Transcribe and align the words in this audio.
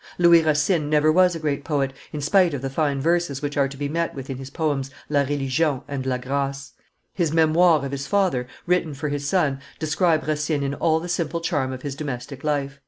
Louis 0.17 0.41
Racine 0.43 0.89
never 0.89 1.11
was 1.11 1.35
a 1.35 1.39
great 1.39 1.63
poet, 1.63 1.93
in 2.11 2.21
spite 2.21 2.55
of 2.55 2.63
the 2.63 2.71
fine 2.71 2.99
verses 2.99 3.43
which 3.43 3.55
are 3.55 3.67
to 3.67 3.77
be 3.77 3.87
met 3.87 4.15
with 4.15 4.31
in 4.31 4.37
his 4.39 4.49
poems 4.49 4.89
la 5.09 5.19
Religion 5.21 5.83
and 5.87 6.07
la 6.07 6.17
Grace. 6.17 6.71
His 7.13 7.31
Memoires 7.31 7.85
of 7.85 7.91
his 7.91 8.07
father, 8.07 8.47
written 8.65 8.95
for 8.95 9.09
his 9.09 9.27
son, 9.29 9.59
describe 9.77 10.27
Racine 10.27 10.63
in 10.63 10.73
all 10.73 10.99
the 10.99 11.07
simple 11.07 11.39
charm 11.39 11.71
of 11.71 11.83
his 11.83 11.93
domestic 11.93 12.43
life. 12.43 12.79